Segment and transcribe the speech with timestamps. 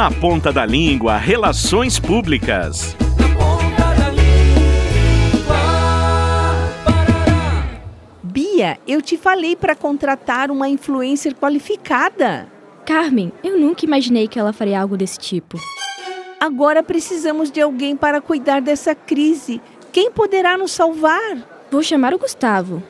[0.00, 2.96] Na ponta da língua, relações públicas.
[8.22, 12.50] Bia, eu te falei para contratar uma influencer qualificada.
[12.86, 15.58] Carmen, eu nunca imaginei que ela faria algo desse tipo.
[16.40, 19.60] Agora precisamos de alguém para cuidar dessa crise.
[19.92, 21.36] Quem poderá nos salvar?
[21.70, 22.82] Vou chamar o Gustavo.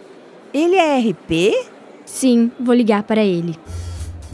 [0.54, 1.66] Ele é RP?
[2.06, 3.58] Sim, vou ligar para ele.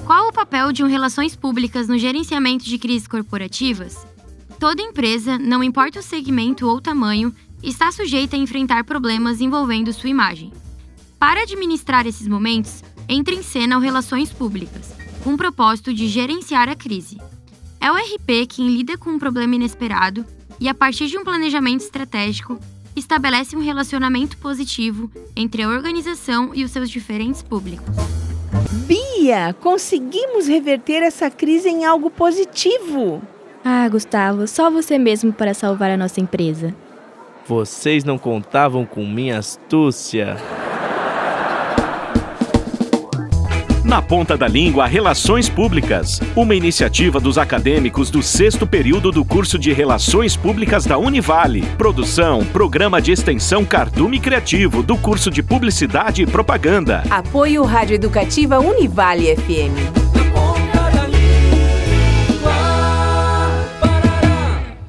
[0.07, 4.07] Qual o papel de um relações públicas no gerenciamento de crises corporativas?
[4.57, 10.09] Toda empresa, não importa o segmento ou tamanho, está sujeita a enfrentar problemas envolvendo sua
[10.09, 10.53] imagem.
[11.19, 16.69] Para administrar esses momentos, entra em cena o Relações Públicas, com o propósito de gerenciar
[16.69, 17.19] a crise.
[17.81, 20.25] É o RP quem lida com um problema inesperado
[20.61, 22.61] e, a partir de um planejamento estratégico,
[22.95, 28.26] estabelece um relacionamento positivo entre a organização e os seus diferentes públicos.
[28.71, 33.23] Bia, conseguimos reverter essa crise em algo positivo.
[33.65, 36.75] Ah, Gustavo, só você mesmo para salvar a nossa empresa.
[37.47, 40.37] Vocês não contavam com minha astúcia.
[43.87, 49.57] Na Ponta da Língua Relações Públicas, uma iniciativa dos acadêmicos do sexto período do curso
[49.57, 51.63] de Relações Públicas da Univale.
[51.79, 57.05] Produção, Programa de Extensão Cardume Criativo do curso de Publicidade e Propaganda.
[57.09, 59.96] Apoio Rádio Educativa Univale FM.